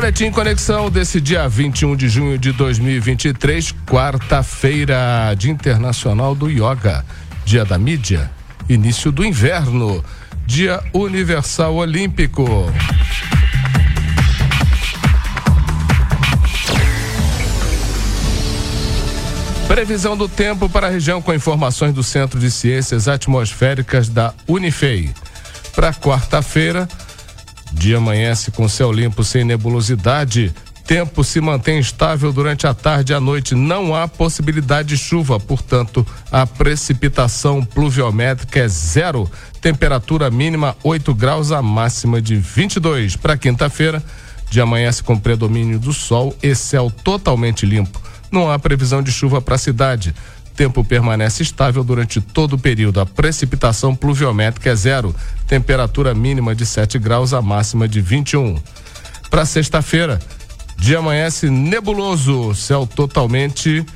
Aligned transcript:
Boletim 0.00 0.30
Conexão 0.30 0.90
desse 0.90 1.20
dia 1.20 1.46
21 1.46 1.94
de 1.94 2.08
junho 2.08 2.38
de 2.38 2.52
2023, 2.52 3.74
quarta-feira, 3.86 4.96
Dia 5.36 5.52
Internacional 5.52 6.34
do 6.34 6.48
Yoga, 6.48 7.04
Dia 7.44 7.66
da 7.66 7.76
Mídia, 7.76 8.30
início 8.66 9.12
do 9.12 9.22
inverno, 9.22 10.02
Dia 10.46 10.82
Universal 10.94 11.74
Olímpico. 11.74 12.72
Previsão 19.68 20.16
do 20.16 20.26
tempo 20.26 20.66
para 20.66 20.86
a 20.86 20.90
região 20.90 21.20
com 21.20 21.34
informações 21.34 21.92
do 21.92 22.02
Centro 22.02 22.40
de 22.40 22.50
Ciências 22.50 23.06
Atmosféricas 23.06 24.08
da 24.08 24.32
Unifei. 24.48 25.10
Para 25.74 25.92
quarta-feira, 25.92 26.88
dia 27.72 27.98
amanhece 27.98 28.50
com 28.50 28.68
céu 28.68 28.92
limpo 28.92 29.22
sem 29.24 29.44
nebulosidade. 29.44 30.52
Tempo 30.86 31.22
se 31.22 31.40
mantém 31.40 31.78
estável 31.78 32.32
durante 32.32 32.66
a 32.66 32.74
tarde 32.74 33.12
e 33.12 33.14
a 33.14 33.20
noite. 33.20 33.54
Não 33.54 33.94
há 33.94 34.08
possibilidade 34.08 34.88
de 34.88 34.98
chuva, 34.98 35.38
portanto, 35.38 36.04
a 36.32 36.46
precipitação 36.46 37.64
pluviométrica 37.64 38.60
é 38.60 38.68
zero. 38.68 39.30
Temperatura 39.60 40.30
mínima 40.30 40.76
8 40.82 41.14
graus, 41.14 41.52
a 41.52 41.62
máxima 41.62 42.20
de 42.20 42.36
22. 42.36 43.14
Para 43.14 43.36
quinta-feira, 43.36 44.02
dia 44.50 44.64
amanhece 44.64 45.02
com 45.02 45.18
predomínio 45.18 45.78
do 45.78 45.92
sol 45.92 46.36
e 46.42 46.54
céu 46.54 46.90
totalmente 46.90 47.64
limpo 47.64 48.00
não 48.30 48.50
há 48.50 48.58
previsão 48.58 49.02
de 49.02 49.10
chuva 49.10 49.40
para 49.40 49.56
a 49.56 49.58
cidade. 49.58 50.14
Tempo 50.60 50.84
permanece 50.84 51.42
estável 51.42 51.82
durante 51.82 52.20
todo 52.20 52.52
o 52.52 52.58
período. 52.58 53.00
A 53.00 53.06
precipitação 53.06 53.96
pluviométrica 53.96 54.68
é 54.68 54.74
zero. 54.76 55.16
Temperatura 55.46 56.12
mínima 56.12 56.54
de 56.54 56.66
7 56.66 56.98
graus, 56.98 57.32
a 57.32 57.40
máxima 57.40 57.88
de 57.88 57.98
21. 58.02 58.60
Para 59.30 59.46
sexta-feira, 59.46 60.20
dia 60.76 60.98
amanhece 60.98 61.48
nebuloso, 61.48 62.54
céu 62.54 62.86
totalmente 62.86 63.86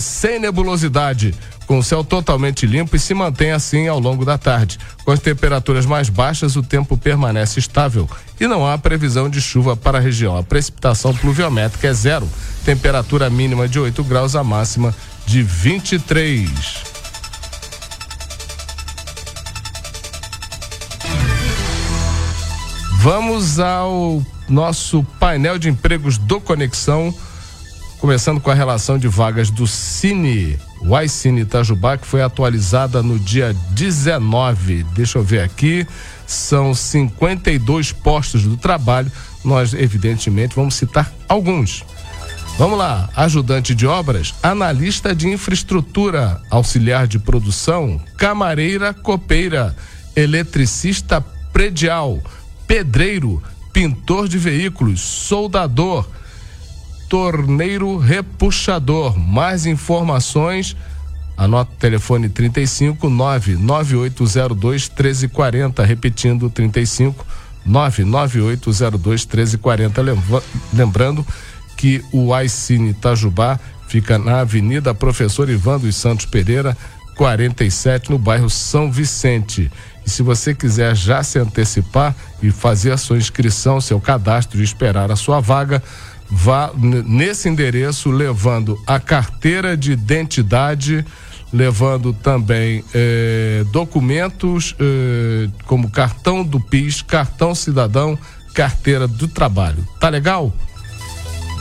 sem 0.00 0.38
nebulosidade 0.38 1.34
com 1.66 1.78
o 1.78 1.82
céu 1.82 2.04
totalmente 2.04 2.66
limpo 2.66 2.96
e 2.96 2.98
se 2.98 3.14
mantém 3.14 3.50
assim 3.50 3.86
ao 3.86 3.98
longo 3.98 4.24
da 4.24 4.38
tarde. 4.38 4.78
Com 5.04 5.12
as 5.12 5.20
temperaturas 5.20 5.84
mais 5.86 6.08
baixas, 6.08 6.56
o 6.56 6.62
tempo 6.62 6.96
permanece 6.96 7.58
estável 7.58 8.08
e 8.40 8.46
não 8.46 8.66
há 8.66 8.76
previsão 8.78 9.28
de 9.28 9.40
chuva 9.40 9.76
para 9.76 9.98
a 9.98 10.00
região. 10.00 10.36
A 10.36 10.42
precipitação 10.42 11.14
pluviométrica 11.14 11.88
é 11.88 11.92
zero, 11.92 12.28
temperatura 12.64 13.28
mínima 13.28 13.68
de 13.68 13.78
8 13.78 14.02
graus, 14.04 14.36
a 14.36 14.44
máxima 14.44 14.94
de 15.26 15.42
23. 15.42 16.48
Vamos 22.98 23.58
ao 23.58 24.24
nosso 24.48 25.02
painel 25.20 25.58
de 25.58 25.68
empregos 25.68 26.16
do 26.16 26.40
Conexão, 26.40 27.14
começando 27.98 28.40
com 28.40 28.50
a 28.50 28.54
relação 28.54 28.98
de 28.98 29.08
vagas 29.08 29.50
do 29.50 29.66
Cine 29.66 30.58
o 30.86 31.00
iCine 31.00 31.40
Itajubá, 31.40 31.96
que 31.96 32.06
foi 32.06 32.22
atualizada 32.22 33.02
no 33.02 33.18
dia 33.18 33.56
19. 33.70 34.84
Deixa 34.94 35.18
eu 35.18 35.22
ver 35.22 35.40
aqui. 35.40 35.86
São 36.26 36.74
52 36.74 37.92
postos 37.92 38.42
do 38.42 38.56
trabalho. 38.56 39.10
Nós, 39.42 39.72
evidentemente, 39.72 40.54
vamos 40.54 40.74
citar 40.74 41.10
alguns. 41.26 41.84
Vamos 42.56 42.78
lá: 42.78 43.10
ajudante 43.16 43.74
de 43.74 43.86
obras, 43.86 44.34
analista 44.42 45.14
de 45.14 45.28
infraestrutura, 45.28 46.40
auxiliar 46.50 47.06
de 47.06 47.18
produção, 47.18 48.00
camareira 48.16 48.94
copeira, 48.94 49.74
eletricista 50.14 51.20
predial, 51.52 52.22
pedreiro, 52.66 53.42
pintor 53.72 54.28
de 54.28 54.38
veículos, 54.38 55.00
soldador 55.00 56.06
torneiro 57.08 57.96
repuxador. 57.96 59.16
Mais 59.16 59.66
informações, 59.66 60.76
anota 61.36 61.70
o 61.72 61.76
telefone 61.76 62.28
35 62.28 63.08
99802 63.08 64.88
1340, 64.88 65.84
repetindo 65.84 66.50
35 66.50 67.24
99802 67.64 69.26
1340. 69.26 70.02
Lembrando 70.72 71.24
que 71.84 72.02
o 72.12 72.34
iCine 72.40 72.92
Itajubá 72.92 73.60
fica 73.88 74.16
na 74.16 74.40
Avenida 74.40 74.94
Professor 74.94 75.50
Ivan 75.50 75.78
dos 75.78 75.94
Santos 75.96 76.24
Pereira, 76.24 76.74
47, 77.14 78.10
no 78.10 78.16
bairro 78.16 78.48
São 78.48 78.90
Vicente. 78.90 79.70
E 80.06 80.08
se 80.08 80.22
você 80.22 80.54
quiser 80.54 80.96
já 80.96 81.22
se 81.22 81.38
antecipar 81.38 82.16
e 82.42 82.50
fazer 82.50 82.90
a 82.90 82.96
sua 82.96 83.18
inscrição, 83.18 83.82
seu 83.82 84.00
cadastro 84.00 84.62
e 84.62 84.64
esperar 84.64 85.12
a 85.12 85.16
sua 85.16 85.40
vaga, 85.40 85.82
vá 86.30 86.70
nesse 86.74 87.50
endereço 87.50 88.10
levando 88.10 88.82
a 88.86 88.98
carteira 88.98 89.76
de 89.76 89.92
identidade, 89.92 91.04
levando 91.52 92.14
também 92.14 92.82
eh, 92.94 93.62
documentos 93.70 94.74
eh, 94.80 95.50
como 95.66 95.90
cartão 95.90 96.42
do 96.42 96.58
PIS, 96.58 97.02
cartão 97.02 97.54
cidadão, 97.54 98.18
carteira 98.54 99.06
do 99.06 99.28
trabalho. 99.28 99.86
Tá 100.00 100.08
legal? 100.08 100.50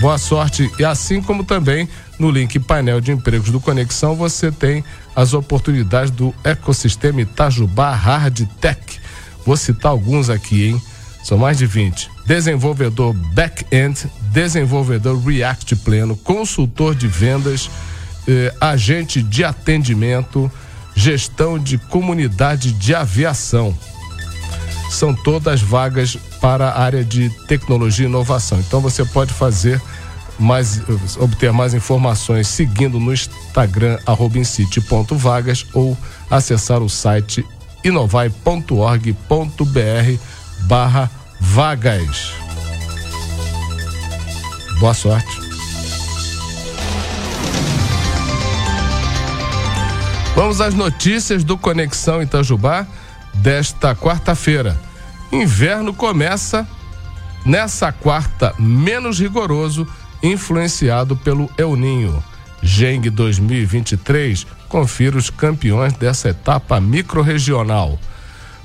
Boa 0.00 0.16
sorte 0.16 0.70
e 0.78 0.84
assim 0.84 1.20
como 1.20 1.42
também 1.42 1.88
no 2.20 2.30
link 2.30 2.58
painel 2.60 3.00
de 3.00 3.10
empregos 3.10 3.50
do 3.50 3.58
Conexão 3.58 4.14
você 4.14 4.52
tem 4.52 4.84
as 5.14 5.34
oportunidades 5.34 6.12
do 6.12 6.32
ecossistema 6.44 7.20
Itajubá 7.22 7.92
Hard 7.92 8.46
Tech. 8.60 9.00
Vou 9.44 9.56
citar 9.56 9.90
alguns 9.90 10.30
aqui, 10.30 10.68
hein? 10.68 10.82
São 11.24 11.36
mais 11.36 11.58
de 11.58 11.66
20. 11.66 12.08
Desenvolvedor 12.26 13.12
back-end, 13.34 14.06
desenvolvedor 14.32 15.18
React 15.18 15.74
pleno, 15.76 16.16
consultor 16.16 16.94
de 16.94 17.08
vendas, 17.08 17.68
eh, 18.28 18.54
agente 18.60 19.20
de 19.20 19.42
atendimento, 19.42 20.50
gestão 20.94 21.58
de 21.58 21.76
comunidade 21.76 22.70
de 22.72 22.94
aviação. 22.94 23.76
São 24.90 25.12
todas 25.12 25.60
vagas 25.60 26.16
para 26.40 26.68
a 26.68 26.80
área 26.80 27.04
de 27.04 27.30
tecnologia 27.46 28.06
e 28.06 28.08
inovação. 28.08 28.58
Então 28.60 28.80
você 28.80 29.04
pode 29.04 29.32
fazer 29.32 29.80
mais, 30.38 30.80
obter 31.18 31.52
mais 31.52 31.74
informações 31.74 32.46
seguindo 32.48 33.00
no 33.00 33.12
Instagram 33.12 33.98
@incite.vagas 34.34 35.66
ou 35.74 35.96
acessar 36.30 36.82
o 36.82 36.88
site 36.88 37.44
inovai.org.br 37.84 39.18
barra 40.60 41.10
vagas. 41.40 42.32
Boa 44.78 44.94
sorte. 44.94 45.48
Vamos 50.36 50.60
às 50.60 50.72
notícias 50.72 51.42
do 51.42 51.58
Conexão 51.58 52.22
Itajubá 52.22 52.86
desta 53.34 53.94
quarta-feira. 53.96 54.87
Inverno 55.30 55.92
começa 55.92 56.66
nessa 57.44 57.92
quarta 57.92 58.54
menos 58.58 59.20
rigoroso, 59.20 59.86
influenciado 60.22 61.16
pelo 61.16 61.50
El 61.56 61.76
Ninho. 61.76 62.22
Geng 62.62 63.08
2023, 63.08 64.46
confira 64.68 65.16
os 65.16 65.30
campeões 65.30 65.92
dessa 65.92 66.30
etapa 66.30 66.80
microrregional. 66.80 67.98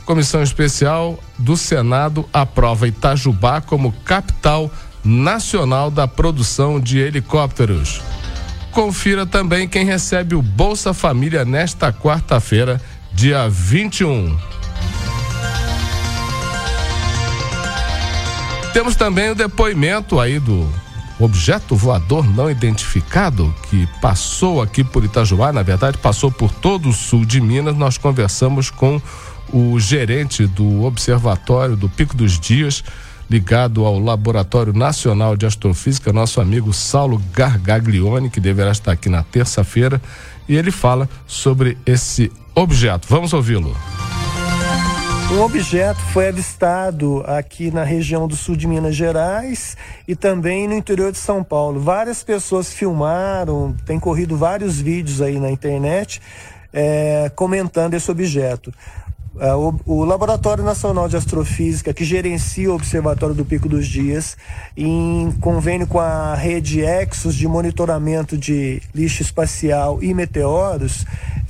Comissão 0.06 0.42
Especial 0.42 1.20
do 1.38 1.56
Senado 1.56 2.28
aprova 2.34 2.88
Itajubá 2.88 3.62
como 3.62 3.94
capital 4.04 4.72
nacional 5.04 5.92
da 5.92 6.08
produção 6.08 6.80
de 6.80 6.98
helicópteros. 6.98 8.02
Confira 8.72 9.26
também 9.26 9.68
quem 9.68 9.86
recebe 9.86 10.34
o 10.34 10.42
Bolsa 10.42 10.94
Família 10.94 11.46
nesta 11.46 11.94
quarta-feira, 11.94 12.82
dia 13.14 13.48
21. 13.48 14.53
Temos 18.74 18.96
também 18.96 19.30
o 19.30 19.36
depoimento 19.36 20.20
aí 20.20 20.40
do 20.40 20.68
objeto 21.20 21.76
voador 21.76 22.28
não 22.28 22.50
identificado 22.50 23.54
que 23.70 23.88
passou 24.02 24.64
aqui 24.64 24.84
por 24.84 25.04
Itajubá, 25.04 25.54
na 25.54 25.62
verdade 25.62 26.00
passou 26.00 26.32
por 26.32 26.52
todo 26.52 26.90
o 26.90 26.94
sul 26.94 27.24
de 27.24 27.40
Minas. 27.40 27.78
Nós 27.78 28.00
conversamos 28.00 28.72
com 28.72 29.00
o 29.54 29.80
gerente 29.80 30.48
do 30.48 30.84
Observatório 30.84 31.76
do 31.76 31.88
Pico 31.88 32.18
dos 32.18 32.40
Dias, 32.40 32.84
ligado 33.30 33.86
ao 33.86 34.00
Laboratório 34.00 34.74
Nacional 34.74 35.38
de 35.38 35.46
Astrofísica, 35.46 36.12
nosso 36.12 36.42
amigo 36.42 36.74
Saulo 36.74 37.22
Gargaglione, 37.32 38.32
que 38.32 38.40
deverá 38.40 38.72
estar 38.72 38.92
aqui 38.92 39.08
na 39.08 39.22
terça-feira, 39.22 40.02
e 40.50 40.56
ele 40.56 40.72
fala 40.72 41.08
sobre 41.28 41.78
esse 41.86 42.32
objeto. 42.56 43.08
Vamos 43.08 43.34
ouvi-lo. 43.34 43.78
Um 45.34 45.42
objeto 45.42 46.00
foi 46.14 46.28
avistado 46.28 47.24
aqui 47.26 47.72
na 47.72 47.84
região 47.84 48.28
do 48.28 48.36
sul 48.36 48.56
de 48.56 48.68
Minas 48.68 48.96
Gerais 48.96 49.76
e 50.08 50.16
também 50.16 50.68
no 50.68 50.76
interior 50.76 51.12
de 51.12 51.18
São 51.18 51.44
Paulo. 51.44 51.80
Várias 51.80 52.24
pessoas 52.24 52.72
filmaram, 52.72 53.76
tem 53.84 54.00
corrido 54.00 54.38
vários 54.38 54.80
vídeos 54.80 55.24
aí 55.24 55.40
na 55.40 55.50
internet 55.50 56.22
é, 56.72 57.32
comentando 57.36 57.96
esse 57.96 58.12
objeto. 58.12 58.72
O, 59.36 60.02
o, 60.02 60.06
Laboratório 60.06 60.64
Nacional 60.64 61.10
de 61.10 61.18
Astrofísica, 61.18 61.92
que 61.92 62.06
gerencia 62.06 62.72
o 62.72 62.76
Observatório 62.76 63.34
do 63.34 63.44
Pico 63.44 63.68
dos 63.68 63.88
Dias, 63.88 64.38
em 64.78 65.32
convênio 65.42 65.88
com 65.88 66.00
a 66.00 66.36
rede 66.36 66.82
Exos 66.82 67.34
de 67.34 67.48
monitoramento 67.48 68.38
de 68.38 68.80
lixo 68.94 69.24
espacial 69.24 69.98
e 70.04 70.14
meteoros, 70.14 71.04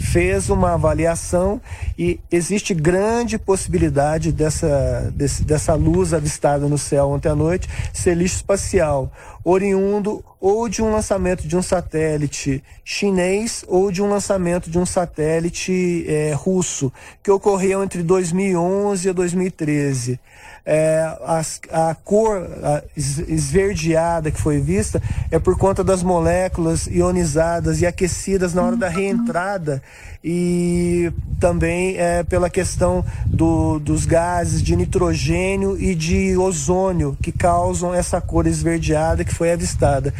fez 0.04 0.50
uma 0.50 0.74
avaliação 0.74 1.62
e 1.98 2.20
existe 2.32 2.74
grande 2.74 3.38
possibilidade 3.40 4.32
dessa, 4.32 5.12
desse, 5.16 5.44
dessa 5.44 5.74
luz 5.76 6.14
avistada 6.14 6.68
no 6.68 6.78
céu 6.78 7.10
ontem 7.10 7.30
à 7.30 7.36
noite 7.36 7.70
ser 7.94 8.16
lixo 8.16 8.36
espacial, 8.36 9.12
oriundo 9.44 10.24
ou 10.44 10.68
de 10.68 10.82
um 10.82 10.92
lançamento 10.92 11.48
de 11.48 11.56
um 11.56 11.62
satélite 11.62 12.62
chinês 12.84 13.64
ou 13.66 13.90
de 13.90 14.02
um 14.02 14.10
lançamento 14.10 14.70
de 14.70 14.78
um 14.78 14.86
satélite 14.86 16.04
é, 16.06 16.34
russo, 16.34 16.92
que 17.24 17.32
ocorreu 17.32 17.82
entre 17.82 18.04
2011 18.04 19.08
e 19.08 19.14
2013 19.14 20.20
é, 20.66 21.02
a, 21.26 21.90
a 21.90 21.96
cor 21.96 22.48
esverdeada 22.96 24.32
que 24.32 24.40
foi 24.40 24.62
vista 24.62 25.02
é 25.30 25.38
por 25.38 25.58
conta 25.58 25.84
das 25.84 26.02
moléculas 26.02 26.88
ionizadas 26.88 27.82
e 27.82 27.86
aquecidas 27.86 28.54
na 28.54 28.64
hora 28.64 28.78
da 28.78 28.88
reentrada 28.88 29.84
e 30.24 31.12
também 31.38 31.98
é, 31.98 32.24
pela 32.24 32.50
questão 32.50 33.04
do, 33.26 33.78
dos 33.78 34.06
gases 34.06 34.62
de 34.62 34.74
nitrogênio 34.74 35.78
e 35.78 35.94
de 35.94 36.38
ozônio 36.38 37.18
que 37.22 37.34
causam 37.34 37.94
essa 37.94 38.22
cor 38.22 38.48
esverdeada 38.48 39.26
que 39.26 39.36
foi 39.36 39.52
avistada. 39.52 40.14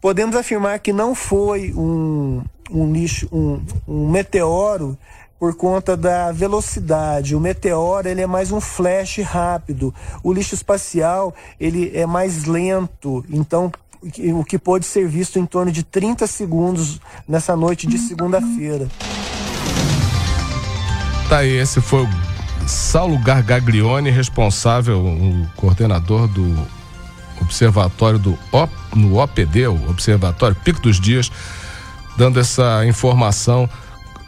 Podemos 0.00 0.36
afirmar 0.36 0.78
que 0.78 0.92
não 0.92 1.14
foi 1.14 1.72
um, 1.74 2.42
um 2.70 2.92
lixo, 2.92 3.28
um, 3.32 3.60
um 3.86 4.08
meteoro 4.08 4.96
por 5.38 5.54
conta 5.54 5.96
da 5.96 6.32
velocidade. 6.32 7.34
O 7.34 7.40
meteoro 7.40 8.08
ele 8.08 8.20
é 8.20 8.26
mais 8.26 8.52
um 8.52 8.60
flash 8.60 9.18
rápido. 9.18 9.94
O 10.22 10.32
lixo 10.32 10.54
espacial 10.54 11.34
ele 11.58 11.90
é 11.94 12.06
mais 12.06 12.44
lento. 12.44 13.24
Então 13.28 13.72
o 14.32 14.44
que 14.44 14.58
pode 14.58 14.86
ser 14.86 15.08
visto 15.08 15.38
em 15.38 15.46
torno 15.46 15.72
de 15.72 15.82
30 15.82 16.26
segundos 16.26 17.00
nessa 17.26 17.56
noite 17.56 17.86
de 17.86 17.98
segunda-feira. 17.98 18.88
Tá 21.28 21.38
aí, 21.38 21.58
esse 21.58 21.80
foi 21.80 22.04
o 22.04 22.08
Saulo 22.66 23.18
Gargaglione, 23.18 24.10
responsável, 24.10 24.98
o 25.04 25.46
coordenador 25.56 26.28
do 26.28 26.77
observatório 27.40 28.18
do 28.18 28.38
OP, 28.52 28.72
no 28.94 29.18
OPD, 29.18 29.66
o 29.68 29.90
Observatório 29.90 30.56
Pico 30.56 30.80
dos 30.80 31.00
Dias, 31.00 31.30
dando 32.16 32.40
essa 32.40 32.84
informação 32.86 33.68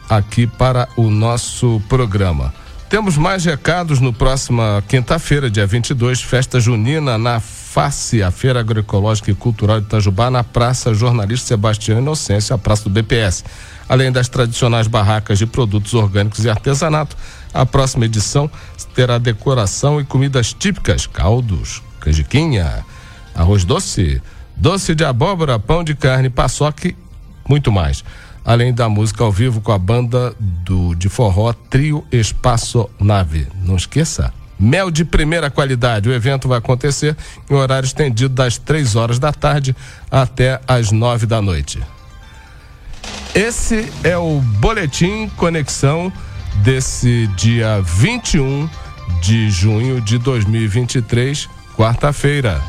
aqui 0.09 0.45
para 0.45 0.87
o 0.95 1.09
nosso 1.09 1.81
programa. 1.87 2.53
Temos 2.91 3.17
mais 3.17 3.45
recados 3.45 4.01
no 4.01 4.11
próxima 4.11 4.83
quinta-feira, 4.85 5.49
dia 5.49 5.65
22, 5.65 6.21
festa 6.21 6.59
junina 6.59 7.17
na 7.17 7.39
FACE, 7.39 8.21
a 8.21 8.29
Feira 8.29 8.59
Agroecológica 8.59 9.31
e 9.31 9.33
Cultural 9.33 9.79
de 9.79 9.85
Itajubá, 9.85 10.29
na 10.29 10.43
Praça 10.43 10.93
Jornalista 10.93 11.47
Sebastião 11.47 11.99
Inocêncio, 11.99 12.53
a 12.53 12.57
Praça 12.57 12.83
do 12.83 12.89
BPS. 12.89 13.45
Além 13.87 14.11
das 14.11 14.27
tradicionais 14.27 14.87
barracas 14.87 15.39
de 15.39 15.45
produtos 15.45 15.93
orgânicos 15.93 16.43
e 16.43 16.49
artesanato, 16.49 17.15
a 17.53 17.65
próxima 17.65 18.03
edição 18.03 18.51
terá 18.93 19.17
decoração 19.17 20.01
e 20.01 20.03
comidas 20.03 20.53
típicas, 20.53 21.07
caldos, 21.07 21.81
canjiquinha, 22.01 22.85
arroz 23.35 23.63
doce, 23.63 24.21
doce 24.55 24.93
de 24.95 25.03
abóbora, 25.03 25.59
pão 25.59 25.83
de 25.83 25.95
carne, 25.95 26.29
paçoque, 26.29 26.95
muito 27.47 27.71
mais 27.71 28.03
além 28.43 28.73
da 28.73 28.89
música 28.89 29.23
ao 29.23 29.31
vivo 29.31 29.61
com 29.61 29.71
a 29.71 29.77
banda 29.77 30.33
do 30.39 30.95
de 30.95 31.09
forró 31.09 31.53
Trio 31.53 32.03
Espaço 32.11 32.89
Nave. 32.99 33.47
Não 33.63 33.75
esqueça. 33.75 34.33
Mel 34.59 34.91
de 34.91 35.03
primeira 35.03 35.49
qualidade. 35.49 36.09
O 36.09 36.13
evento 36.13 36.47
vai 36.47 36.57
acontecer 36.57 37.15
em 37.49 37.53
horário 37.53 37.85
estendido 37.85 38.33
das 38.33 38.57
três 38.57 38.95
horas 38.95 39.17
da 39.17 39.31
tarde 39.31 39.75
até 40.09 40.59
as 40.67 40.91
nove 40.91 41.25
da 41.25 41.41
noite. 41.41 41.81
Esse 43.33 43.91
é 44.03 44.17
o 44.17 44.39
Boletim 44.59 45.29
Conexão 45.37 46.11
desse 46.57 47.27
dia 47.37 47.81
21 47.81 48.69
de 49.21 49.49
junho 49.49 50.01
de 50.01 50.17
2023, 50.17 51.49
quarta-feira. 51.75 52.61